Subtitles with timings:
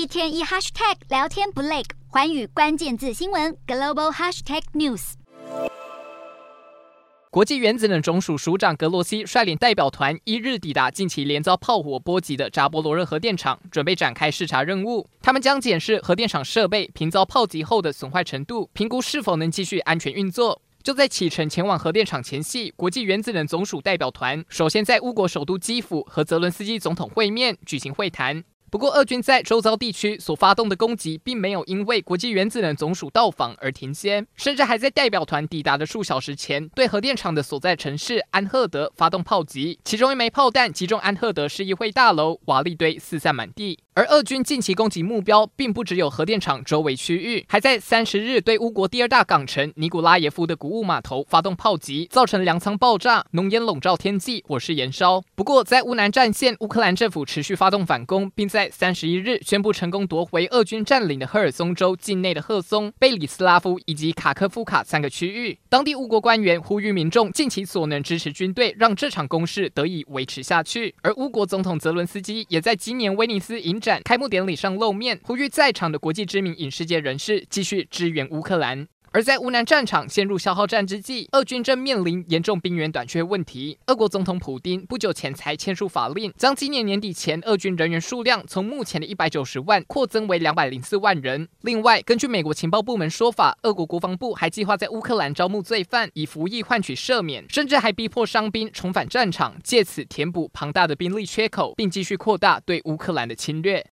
[0.00, 5.12] 一天一 hashtag 聊天不累，环宇关键字新闻 global hashtag news。
[7.28, 15.06] 国际原子能总署署长格罗西率领代表团一日抵达近期连遭炮火波及的扎波罗热核电厂，准备展开视察任务。
[15.20, 20.62] 他们将检视核电厂设备频遭炮击后的损坏程度，评估是否能继续安全运作。
[20.82, 28.42] 就在启程前往核电厂前夕，国际原子能总署代表团首先在乌国首都基辅和泽伦斯基总统会面，举行会谈。
[28.70, 43.80] 不过，俄军在周遭地区所发动的攻击，并没有因为国际原子能总署到访而停歇，甚至还在代表团抵达的数小时前，对核电厂的所在城市安赫德发动炮击，其中一枚炮弹击中安赫德市议会大楼，瓦砾堆四散满地。
[43.92, 55.20] 而俄军近期攻击目标，并不只有核电厂周围区域，还在三十日对乌国第二大港城尼古拉耶夫的谷物码头发动炮击，造成粮仓爆炸，浓烟笼罩天际，火势延烧。
[55.34, 65.58] 不过，在乌南战线，乌克兰政府持续发动反攻，并在在三十一日宣布成功夺回俄军占领的赫尔松州境内的赫松、贝里斯拉夫以及卡科夫卡三个区域。
[65.70, 70.94] 当地乌国官员呼吁民众尽其所能支持军队，让这场攻势得以维持下去。
[71.00, 78.86] 而乌国总统泽伦斯基也在今年威尼斯影展开幕典礼上露面，呼吁在场的国际知名影视界人士继续支援乌克兰。
[79.12, 83.76] 而在乌南战场陷入消耗战之际，俄军正面临严重兵员短缺问题。
[83.86, 91.48] 俄国总统普丁不久前才签署法令，将今年年底前俄军人员数量从目前的一百九十万扩增为两百零四万人。
[91.62, 103.84] 另外，根据美国情报部门说法，俄国国防部还计划在乌克兰招募罪犯，以服役换取赦免，甚至还逼迫伤兵重返战场，借此填补庞大的兵力缺口，并继续扩大对乌克兰的侵略。